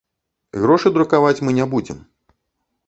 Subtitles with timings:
[0.63, 2.03] Грошы друкаваць мы не будзем.